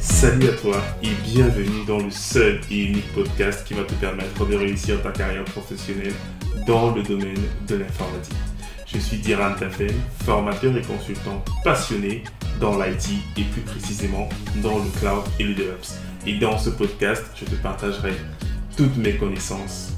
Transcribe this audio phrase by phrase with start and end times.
[0.00, 4.46] Salut à toi et bienvenue dans le seul et unique podcast qui va te permettre
[4.46, 6.14] de réussir ta carrière professionnelle
[6.66, 8.32] dans le domaine de l'informatique.
[8.86, 9.92] Je suis Diran Tafel,
[10.24, 12.24] formateur et consultant passionné
[12.58, 14.30] dans l'IT et plus précisément
[14.62, 15.98] dans le cloud et le DevOps.
[16.26, 18.14] Et dans ce podcast, je te partagerai
[18.78, 19.92] toutes mes connaissances,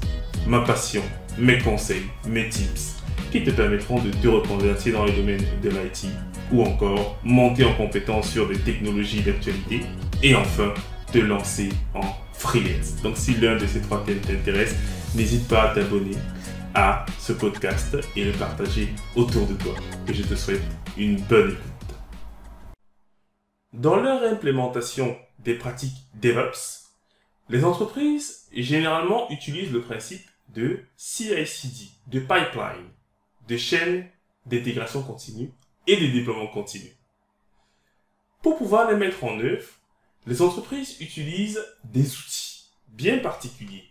[0.45, 1.03] ma passion,
[1.37, 2.95] mes conseils, mes tips
[3.31, 6.07] qui te permettront de te reconvertir dans le domaine de l'IT
[6.51, 9.81] ou encore monter en compétence sur des technologies d'actualité
[10.23, 10.73] et enfin
[11.11, 12.01] te lancer en
[12.33, 13.01] freelance.
[13.03, 14.75] Donc si l'un de ces trois thèmes t'intéresse,
[15.15, 16.15] n'hésite pas à t'abonner
[16.73, 19.73] à ce podcast et le partager autour de toi.
[20.07, 20.61] Et je te souhaite
[20.97, 21.97] une bonne écoute.
[23.73, 26.85] Dans leur implémentation des pratiques DevOps,
[27.49, 32.89] les entreprises généralement utilisent le principe de CI/CD, de pipeline,
[33.47, 34.09] de chaîne
[34.45, 35.51] d'intégration continue
[35.87, 36.91] et de déploiement continu.
[38.41, 39.67] Pour pouvoir les mettre en œuvre,
[40.25, 43.85] les entreprises utilisent des outils bien particuliers.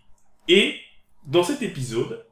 [0.49, 0.79] Et
[1.27, 2.25] dans cet épisode,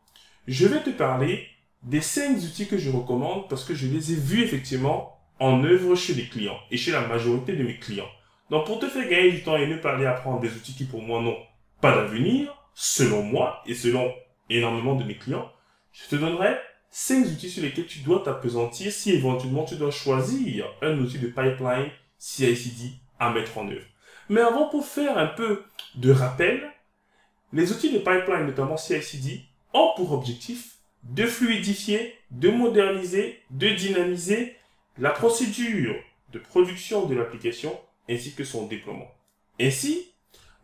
[0.47, 1.47] je vais te parler
[1.83, 5.95] des 5 outils que je recommande parce que je les ai vus effectivement en œuvre
[5.95, 8.09] chez les clients et chez la majorité de mes clients.
[8.51, 10.85] Donc pour te faire gagner du temps et ne pas aller apprendre des outils qui
[10.85, 11.39] pour moi n'ont
[11.81, 14.13] pas d'avenir, selon moi et selon
[14.51, 15.51] énormément de mes clients,
[15.93, 16.57] je te donnerai
[16.91, 21.29] 5 outils sur lesquels tu dois t'apesantir si éventuellement tu dois choisir un outil de
[21.29, 23.87] pipeline CI/CD à mettre en œuvre.
[24.29, 25.65] Mais avant, pour faire un peu
[25.97, 26.71] de rappel,
[27.53, 34.57] les outils de pipeline, notamment CI/CD, ont pour objectif de fluidifier, de moderniser, de dynamiser
[34.99, 35.95] la procédure
[36.33, 37.79] de production de l'application
[38.09, 39.11] ainsi que son déploiement.
[39.61, 40.13] Ainsi,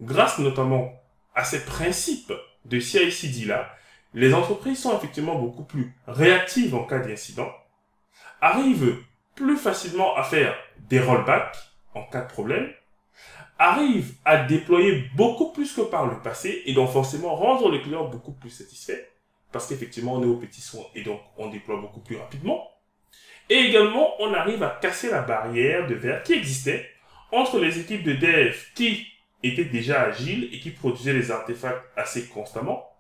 [0.01, 1.00] grâce notamment
[1.35, 2.33] à ces principes
[2.65, 3.75] de CI/CD là,
[4.15, 7.51] les entreprises sont effectivement beaucoup plus réactives en cas d'incident,
[8.41, 8.97] arrivent
[9.35, 10.55] plus facilement à faire
[10.89, 11.57] des rollbacks
[11.95, 12.71] en cas de problème,
[13.59, 18.09] arrivent à déployer beaucoup plus que par le passé et donc forcément rendre les clients
[18.09, 19.07] beaucoup plus satisfaits
[19.53, 22.71] parce qu'effectivement on est au petit soin et donc on déploie beaucoup plus rapidement.
[23.49, 26.89] Et également on arrive à casser la barrière de verre qui existait
[27.33, 29.07] entre les équipes de dev qui
[29.43, 32.91] étaient déjà agiles et qui produisaient des artefacts assez constamment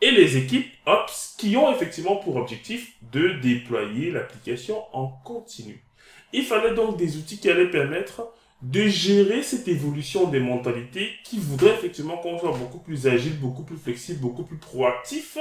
[0.00, 5.84] et les équipes Ops qui ont effectivement pour objectif de déployer l'application en continu.
[6.32, 8.32] Il fallait donc des outils qui allaient permettre
[8.62, 13.62] de gérer cette évolution des mentalités qui voudraient effectivement qu'on soit beaucoup plus agile, beaucoup
[13.62, 15.38] plus flexible, beaucoup plus proactif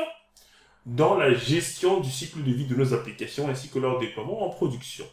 [0.86, 4.50] dans la gestion du cycle de vie de nos applications ainsi que leur déploiement en
[4.50, 5.06] production.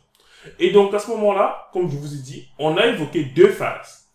[0.58, 4.05] Et donc à ce moment-là, comme je vous ai dit, on a évoqué deux phases.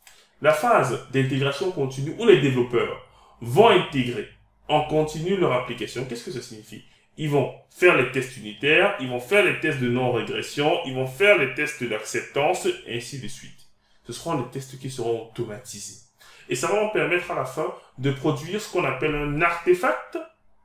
[0.41, 3.07] La phase d'intégration continue où les développeurs
[3.41, 4.27] vont intégrer
[4.67, 6.05] en continu leur application.
[6.05, 6.83] Qu'est-ce que ça signifie?
[7.17, 11.07] Ils vont faire les tests unitaires, ils vont faire les tests de non-régression, ils vont
[11.07, 13.67] faire les tests d'acceptance, et ainsi de suite
[14.03, 16.01] ce seront les tests qui seront automatisés.
[16.49, 20.17] Et ça va en permettre à la fin de produire ce qu'on appelle un artefact,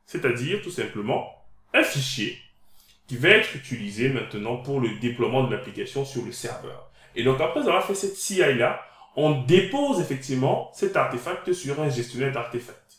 [0.07, 1.45] c'est-à-dire tout simplement
[1.75, 2.39] un fichier
[3.07, 6.91] qui va être utilisé maintenant pour le déploiement de l'application sur le serveur.
[7.15, 8.81] Et donc après avoir fait cette CI-là,
[9.17, 12.99] on dépose effectivement cet artefact sur un gestionnaire d'artefacts.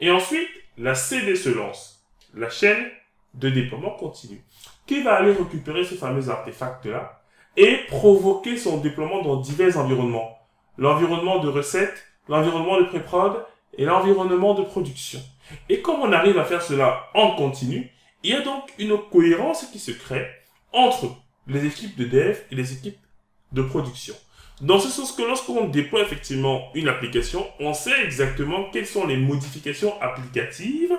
[0.00, 2.86] Et ensuite, la CD se lance, la chaîne
[3.34, 4.44] de déploiement continue,
[4.86, 7.20] qui va aller récupérer ce fameux artefact-là
[7.56, 10.38] et provoquer son déploiement dans divers environnements?
[10.78, 13.44] L'environnement de recette, l'environnement de pré-prod
[13.76, 15.20] et l'environnement de production.
[15.68, 17.90] Et comme on arrive à faire cela en continu,
[18.22, 20.26] il y a donc une cohérence qui se crée
[20.72, 21.06] entre
[21.46, 22.98] les équipes de dev et les équipes
[23.52, 24.14] de production.
[24.62, 29.18] Dans ce sens que lorsqu'on déploie effectivement une application, on sait exactement quelles sont les
[29.18, 30.94] modifications applicatives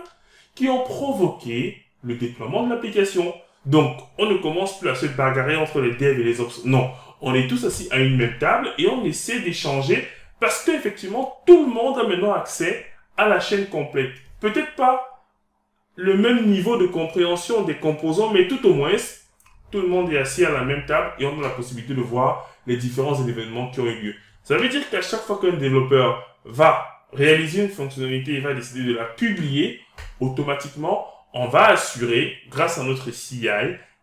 [0.54, 3.34] qui ont provoqué le déploiement de l'application.
[3.66, 6.66] Donc, on ne commence plus à se bagarrer entre les devs et les ops.
[6.66, 10.08] Non, on est tous assis à une même table et on essaie d'échanger
[10.40, 12.86] parce qu'effectivement, tout le monde a maintenant accès
[13.18, 14.12] à la chaîne complète.
[14.40, 15.26] Peut-être pas
[15.96, 18.92] le même niveau de compréhension des composants, mais tout au moins,
[19.72, 22.02] tout le monde est assis à la même table et on a la possibilité de
[22.02, 24.16] voir les différents événements qui ont eu lieu.
[24.44, 28.84] Ça veut dire qu'à chaque fois qu'un développeur va réaliser une fonctionnalité et va décider
[28.84, 29.82] de la publier,
[30.20, 33.50] automatiquement, on va assurer, grâce à notre CI,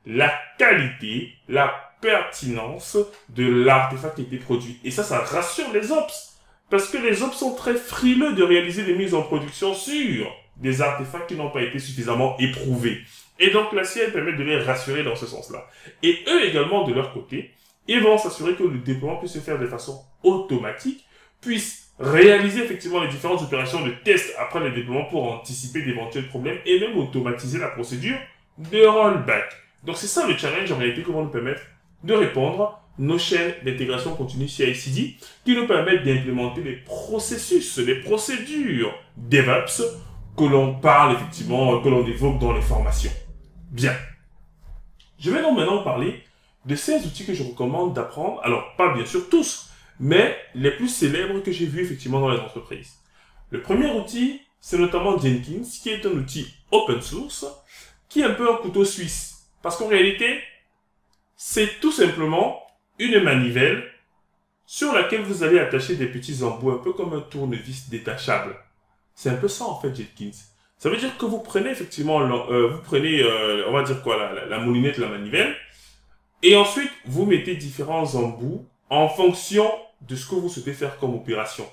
[0.07, 2.99] la qualité, la pertinence
[3.31, 4.79] de l'artefact qui a été produit.
[4.85, 6.39] Et ça, ça rassure les ops.
[6.71, 10.83] Parce que les ops sont très frileux de réaliser des mises en production sur des
[10.83, 13.01] artefacts qui n'ont pas été suffisamment éprouvés.
[13.39, 15.67] Et donc la CI permet de les rassurer dans ce sens-là.
[16.03, 17.51] Et eux également, de leur côté,
[17.89, 21.05] ils vont s'assurer que le déploiement puisse se faire de façon automatique,
[21.41, 26.59] puisse réaliser effectivement les différentes opérations de test après le déploiement pour anticiper d'éventuels problèmes
[26.65, 28.17] et même automatiser la procédure
[28.59, 29.53] de rollback.
[29.85, 31.63] Donc c'est ça le challenge en réalité va nous permettre
[32.03, 38.95] de répondre nos chaînes d'intégration continue CI/CD qui nous permettent d'implémenter les processus, les procédures
[39.17, 39.83] DevOps
[40.37, 43.11] que l'on parle effectivement, que l'on évoque dans les formations.
[43.75, 43.97] Bien.
[45.19, 46.23] Je vais donc maintenant parler
[46.65, 48.41] de ces outils que je recommande d'apprendre.
[48.45, 49.69] Alors, pas bien sûr tous,
[49.99, 52.93] mais les plus célèbres que j'ai vus effectivement dans les entreprises.
[53.51, 57.47] Le premier outil, c'est notamment Jenkins, qui est un outil open source,
[58.09, 59.49] qui est un peu un couteau suisse.
[59.61, 60.39] Parce qu'en réalité,
[61.35, 62.63] c'est tout simplement
[63.01, 63.91] une manivelle
[64.67, 68.55] sur laquelle vous allez attacher des petits embouts, un peu comme un tournevis détachable.
[69.17, 70.39] C'est un peu ça en fait Jenkins.
[70.79, 74.17] Ça veut dire que vous prenez effectivement, euh, vous prenez, euh, on va dire quoi,
[74.19, 75.57] la, la, moulinette, la manivelle,
[76.43, 79.71] et ensuite vous mettez différents embouts en fonction
[80.03, 81.65] de ce que vous souhaitez faire comme opération.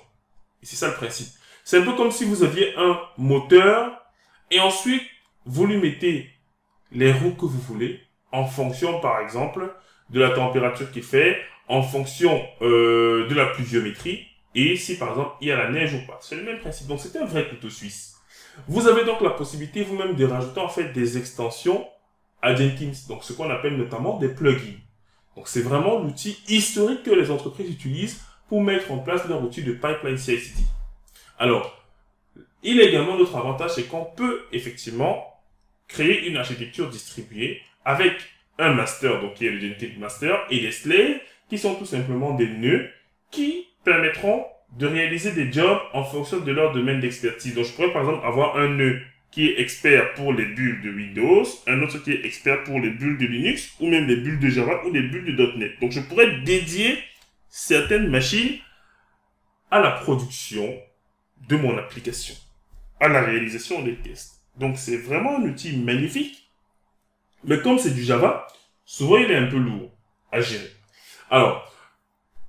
[0.62, 1.28] Et c'est ça le principe.
[1.64, 3.92] C'est un peu comme si vous aviez un moteur
[4.50, 5.02] et ensuite
[5.44, 6.30] vous lui mettez
[6.90, 8.00] les roues que vous voulez
[8.32, 9.74] en fonction, par exemple,
[10.10, 11.38] de la température qu'il fait,
[11.68, 15.94] en fonction euh, de la pluviométrie, et si par exemple il y a la neige
[15.94, 16.18] ou pas.
[16.20, 16.86] C'est le même principe.
[16.86, 18.16] Donc c'est un vrai couteau suisse.
[18.68, 21.86] Vous avez donc la possibilité vous-même de rajouter en fait des extensions
[22.40, 24.78] à Jenkins, donc ce qu'on appelle notamment des plugins.
[25.36, 29.62] Donc c'est vraiment l'outil historique que les entreprises utilisent pour mettre en place leur outil
[29.62, 30.62] de pipeline CI/CD.
[31.38, 31.82] Alors,
[32.62, 35.26] il y a également d'autres avantages, c'est qu'on peut effectivement
[35.88, 38.14] créer une architecture distribuée avec
[38.58, 41.18] un master, donc qui est le Jenkins Master, et des slaves,
[41.48, 42.88] qui sont tout simplement des nœuds
[43.30, 44.44] qui permettront
[44.78, 47.54] de réaliser des jobs en fonction de leur domaine d'expertise.
[47.54, 50.90] Donc, je pourrais par exemple avoir un nœud qui est expert pour les bulles de
[50.90, 54.38] Windows, un autre qui est expert pour les bulles de Linux, ou même les bulles
[54.38, 55.80] de Java, ou les bulles de .NET.
[55.80, 56.98] Donc, je pourrais dédier
[57.48, 58.58] certaines machines
[59.70, 60.78] à la production
[61.48, 62.34] de mon application,
[63.00, 64.40] à la réalisation des tests.
[64.56, 66.50] Donc, c'est vraiment un outil magnifique.
[67.44, 68.46] Mais comme c'est du Java,
[68.84, 69.90] souvent il est un peu lourd
[70.30, 70.70] à gérer.
[71.30, 71.72] Alors,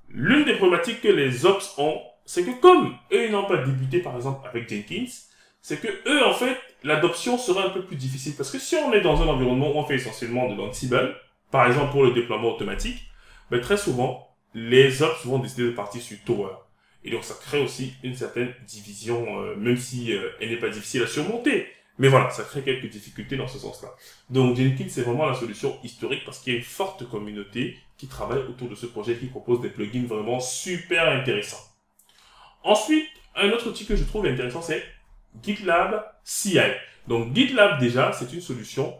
[0.08, 4.00] l'une des problématiques que les ops ont, c'est que comme eux, ils n'ont pas débuté,
[4.00, 5.12] par exemple, avec Jenkins,
[5.60, 8.34] c'est que eux, en fait, l'adoption sera un peu plus difficile.
[8.36, 11.16] Parce que si on est dans un environnement où on fait essentiellement de l'Ansible,
[11.50, 13.08] par exemple pour le déploiement automatique,
[13.50, 16.54] ben, très souvent, les ops vont décider de partir sur Tower.
[17.02, 20.70] Et donc, ça crée aussi une certaine division, euh, même si euh, elle n'est pas
[20.70, 21.66] difficile à surmonter.
[21.98, 23.88] Mais voilà, ça crée quelques difficultés dans ce sens-là.
[24.28, 28.08] Donc Jenkins, c'est vraiment la solution historique parce qu'il y a une forte communauté qui
[28.08, 31.73] travaille autour de ce projet, qui propose des plugins vraiment super intéressants.
[32.64, 33.06] Ensuite,
[33.36, 34.82] un autre outil que je trouve intéressant, c'est
[35.42, 36.58] GitLab CI.
[37.06, 38.94] Donc GitLab, déjà, c'est une solution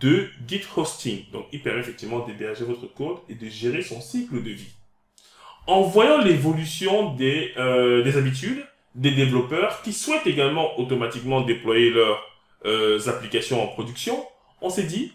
[0.00, 1.30] de Git hosting.
[1.30, 4.74] Donc il permet effectivement d'héberger votre code et de gérer son cycle de vie.
[5.66, 8.64] En voyant l'évolution des, euh, des habitudes,
[8.94, 12.20] des développeurs qui souhaitent également automatiquement déployer leurs
[12.64, 14.24] euh, applications en production,
[14.60, 15.12] on s'est dit,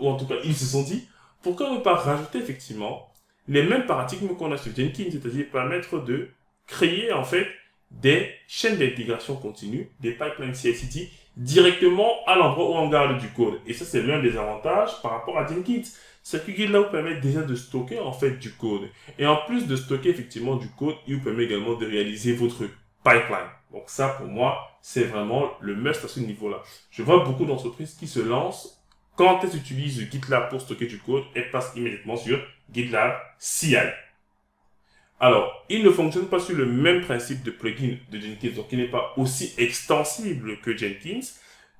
[0.00, 1.06] ou en tout cas ils se sont dit,
[1.42, 3.12] pourquoi ne pas rajouter effectivement
[3.48, 6.30] les mêmes paradigmes qu'on a sur Jenkins, c'est-à-dire permettre de
[6.70, 7.46] créer en fait
[7.90, 13.60] des chaînes d'intégration continue, des pipelines CI/CD directement à l'endroit où on garde du code.
[13.66, 15.82] Et ça, c'est l'un des avantages par rapport à Jenkins.
[16.22, 18.88] C'est que GitLab vous permet déjà de stocker en fait du code.
[19.18, 22.64] Et en plus de stocker effectivement du code, il vous permet également de réaliser votre
[23.02, 23.48] pipeline.
[23.72, 26.62] Donc ça, pour moi, c'est vraiment le must à ce niveau-là.
[26.90, 28.80] Je vois beaucoup d'entreprises qui se lancent
[29.16, 32.38] quand elles utilisent GitLab pour stocker du code, elles passent immédiatement sur
[32.72, 33.76] GitLab CI.
[35.22, 38.78] Alors, il ne fonctionne pas sur le même principe de plugin de Jenkins, donc il
[38.78, 41.20] n'est pas aussi extensible que Jenkins,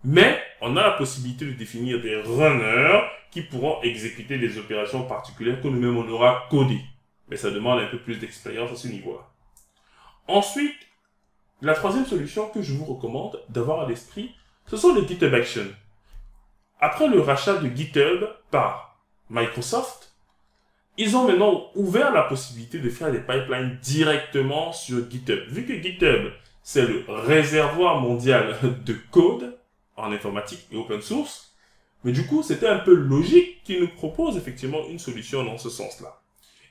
[0.04, 5.62] mais on a la possibilité de définir des runners qui pourront exécuter des opérations particulières
[5.62, 6.84] que nous-mêmes on aura codées.
[7.28, 9.26] Mais ça demande un peu plus d'expérience à ce niveau-là.
[10.28, 10.76] Ensuite,
[11.62, 14.34] la troisième solution que je vous recommande d'avoir à l'esprit,
[14.66, 15.72] ce sont les GitHub Actions.
[16.78, 20.09] Après le rachat de GitHub par Microsoft,
[21.00, 25.48] ils ont maintenant ouvert la possibilité de faire des pipelines directement sur GitHub.
[25.48, 26.30] Vu que GitHub,
[26.62, 28.54] c'est le réservoir mondial
[28.84, 29.58] de code
[29.96, 31.56] en informatique et open source,
[32.04, 35.70] mais du coup, c'était un peu logique qu'ils nous proposent effectivement une solution dans ce
[35.70, 36.20] sens-là.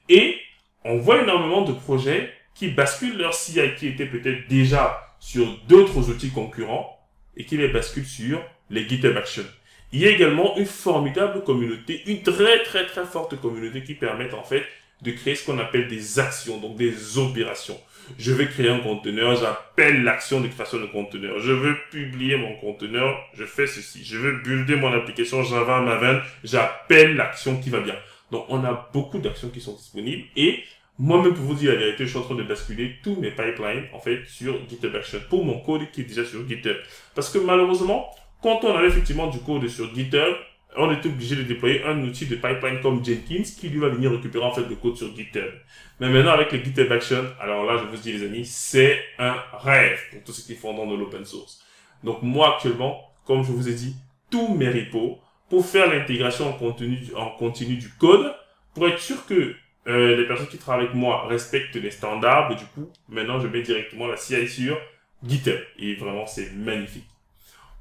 [0.09, 0.37] Et
[0.85, 6.11] on voit énormément de projets qui basculent leur CI qui était peut-être déjà sur d'autres
[6.11, 6.99] outils concurrents
[7.35, 9.43] et qui les basculent sur les GitHub Actions.
[9.91, 14.31] Il y a également une formidable communauté, une très très très forte communauté qui permet
[14.35, 14.63] en fait
[15.01, 17.79] de créer ce qu'on appelle des actions, donc des opérations.
[18.17, 21.39] Je vais créer un conteneur, j'appelle l'action de création de conteneur.
[21.39, 24.03] Je veux publier mon conteneur, je fais ceci.
[24.03, 27.95] Je veux builder mon application Java Maven, j'appelle l'action qui va bien.
[28.31, 30.63] Donc on a beaucoup d'actions qui sont disponibles et
[30.99, 33.85] moi-même, pour vous dire la vérité, je suis en train de basculer tous mes pipelines,
[33.93, 36.75] en fait, sur GitHub Action pour mon code qui est déjà sur GitHub.
[37.15, 40.35] Parce que malheureusement, quand on avait effectivement du code sur GitHub,
[40.77, 44.11] on était obligé de déployer un outil de pipeline comme Jenkins qui lui va venir
[44.11, 45.51] récupérer en fait le code sur GitHub.
[45.99, 49.35] Mais maintenant avec les GitHub Action, alors là je vous dis les amis, c'est un
[49.53, 51.63] rêve pour tous ceux qui font dans de l'open source.
[52.03, 53.95] Donc moi actuellement, comme je vous ai dit,
[54.29, 55.19] tous mes repos
[55.49, 58.33] pour faire l'intégration en continu, en continu du code,
[58.73, 59.55] pour être sûr que
[59.87, 62.55] euh, les personnes qui travaillent avec moi respectent les standards.
[62.55, 64.77] Du coup, maintenant je mets directement la CI sur
[65.25, 65.59] GitHub.
[65.79, 67.07] Et vraiment c'est magnifique.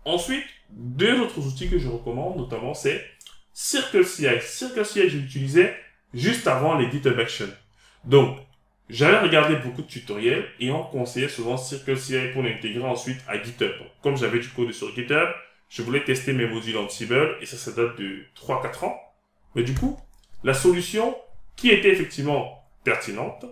[0.08, 3.04] Ensuite, deux autres outils que je recommande, notamment, c'est
[3.52, 4.40] CircleCI.
[4.40, 5.76] CircleCI, je l'utilisais
[6.14, 7.48] juste avant les GitHub Action.
[8.04, 8.38] Donc,
[8.88, 13.70] j'avais regardé beaucoup de tutoriels et on conseillait souvent CircleCI pour l'intégrer ensuite à GitHub.
[14.02, 15.28] comme j'avais du code sur GitHub,
[15.68, 18.98] je voulais tester mes modules Ansible et ça, ça date de 3-4 ans.
[19.54, 20.00] Mais du coup,
[20.42, 21.14] la solution
[21.54, 23.44] qui était effectivement pertinente,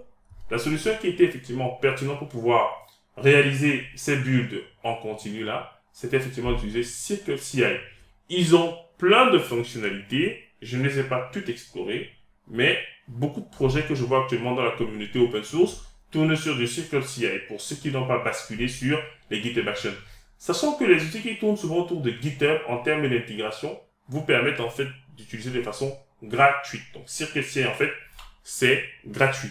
[0.51, 6.19] la solution qui était effectivement pertinente pour pouvoir réaliser ces builds en continu là, c'était
[6.19, 7.79] effectivement d'utiliser CircleCI.
[8.29, 10.45] Ils ont plein de fonctionnalités.
[10.61, 12.11] Je ne les ai pas toutes explorées,
[12.49, 16.55] mais beaucoup de projets que je vois actuellement dans la communauté open source tournent sur
[16.55, 19.01] du CircleCI pour ceux qui n'ont pas basculé sur
[19.31, 19.95] les GitHub Actions.
[20.37, 24.61] Sachant que les outils qui tournent souvent autour de GitHub en termes d'intégration vous permettent
[24.61, 26.85] en fait d'utiliser de façon gratuite.
[26.93, 27.93] Donc CircleCI en fait,
[28.43, 29.49] c'est gratuit.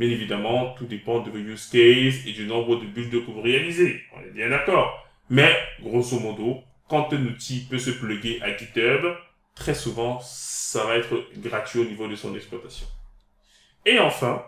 [0.00, 3.42] Bien évidemment, tout dépend de vos use cases et du nombre de builds que vous
[3.42, 4.02] réalisez.
[4.16, 5.04] On est bien d'accord.
[5.30, 9.06] Mais, grosso modo, quand un outil peut se plugger à GitHub,
[9.54, 12.86] très souvent, ça va être gratuit au niveau de son exploitation.
[13.86, 14.44] Et enfin,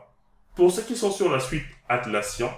[0.55, 2.53] pour ceux qui sont sur la suite Atlassian,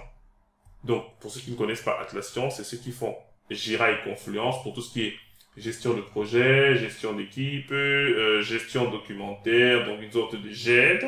[0.83, 3.15] donc pour ceux qui ne connaissent pas Atlassian, c'est ceux qui font
[3.49, 5.13] Jira et Confluence pour tout ce qui est
[5.57, 11.05] gestion de projet, gestion d'équipe, euh, gestion documentaire, donc une sorte de GED.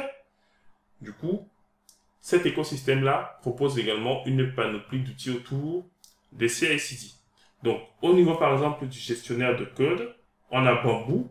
[1.00, 1.48] Du coup,
[2.20, 5.89] cet écosystème-là propose également une panoplie d'outils autour
[6.31, 7.13] des CI/CD.
[7.63, 10.15] Donc, au niveau, par exemple, du gestionnaire de code,
[10.50, 11.29] on a Bamboo,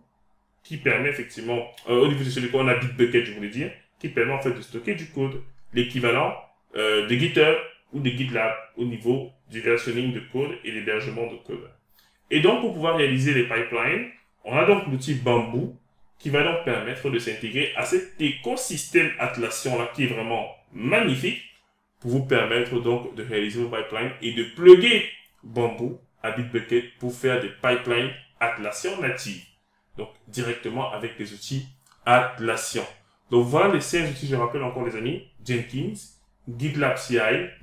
[0.63, 4.09] qui permet effectivement, euh, au niveau du code, on a Bitbucket, je voulais dire, qui
[4.09, 5.43] permet en fait de stocker du code,
[5.73, 6.35] l'équivalent
[6.77, 7.57] euh, de GitHub
[7.93, 11.69] ou de GitLab au niveau du versionning de code et l'hébergement de code.
[12.31, 14.11] Et donc, pour pouvoir réaliser les pipelines,
[14.45, 15.77] on a donc l'outil Bamboo,
[16.19, 21.43] qui va donc permettre de s'intégrer à cet écosystème Atlassian là, qui est vraiment magnifique,
[22.01, 25.05] pour vous permettre donc de réaliser vos pipelines et de plugger
[25.43, 29.45] Bamboo à Bitbucket pour faire des pipelines Atlassian natives.
[29.97, 31.67] Donc, directement avec les outils
[32.07, 32.87] Atlassian.
[33.31, 35.29] Donc, voilà les 16 outils, je rappelle encore les amis.
[35.45, 35.95] Jenkins,
[36.49, 37.19] GitLab CI,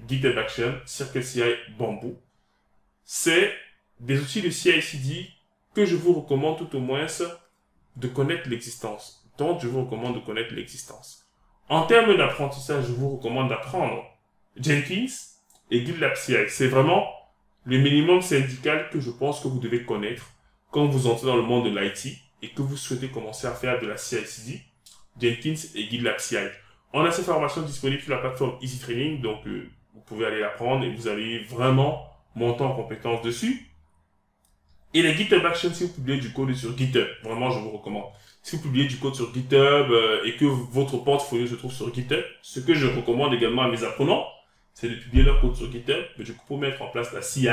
[0.08, 2.22] GitHub Action, CircleCI, Bamboo.
[3.04, 3.54] C'est
[4.00, 5.28] des outils de CI/CD
[5.74, 7.08] que je vous recommande tout au moins
[7.96, 9.28] de connaître l'existence.
[9.38, 11.28] Donc, je vous recommande de connaître l'existence.
[11.70, 14.04] En termes d'apprentissage, je vous recommande d'apprendre
[14.60, 15.14] Jenkins
[15.72, 16.36] et GitLab CI.
[16.50, 17.06] C'est vraiment
[17.66, 20.26] le minimum syndical que je pense que vous devez connaître
[20.72, 23.82] quand vous entrez dans le monde de l'IT et que vous souhaitez commencer à faire
[23.82, 24.62] de la CI/CD,
[25.20, 26.38] Jenkins et GitLab CI.
[26.94, 30.40] On a ces formations disponibles sur la plateforme Easy Training, donc euh, vous pouvez aller
[30.40, 33.68] la prendre et vous allez vraiment monter en compétence dessus.
[34.94, 38.06] Et les GitHub Actions, si vous publiez du code sur GitHub, vraiment je vous recommande.
[38.42, 41.94] Si vous publiez du code sur GitHub euh, et que votre portfolio se trouve sur
[41.94, 44.26] GitHub, ce que je recommande également à mes apprenants,
[44.80, 46.06] c'est de publier leur code sur GitHub.
[46.20, 47.48] Mais du coup, pour mettre en place la CI,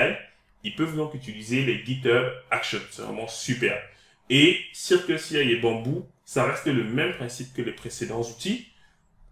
[0.62, 2.80] ils peuvent donc utiliser les GitHub Actions.
[2.90, 3.80] C'est vraiment super.
[4.28, 8.68] Et CircleCI et Bamboo, ça reste le même principe que les précédents outils.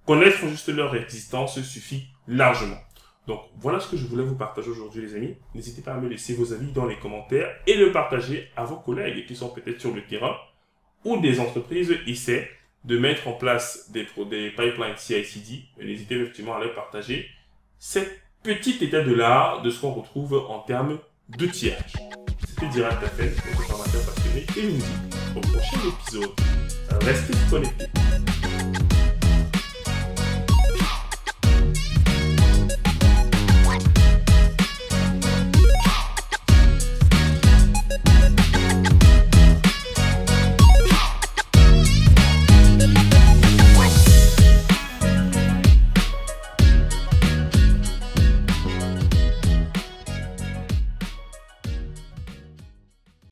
[0.06, 2.78] Connaître juste leur existence suffit largement.
[3.26, 5.36] Donc voilà ce que je voulais vous partager aujourd'hui les amis.
[5.54, 8.76] N'hésitez pas à me laisser vos avis dans les commentaires et le partager à vos
[8.76, 10.34] collègues qui sont peut-être sur le terrain
[11.04, 12.48] ou des entreprises essaient
[12.84, 15.62] de mettre en place des, des pipelines CI/CD.
[15.78, 17.28] N'hésitez effectivement à les partager
[17.84, 21.94] cet petit état de l'art de ce qu'on retrouve en termes d'outillage.
[22.46, 26.30] C'était Direct Tafel, votre formateur passionné, et je vous dis au prochain épisode.
[27.00, 27.86] Restez connectés.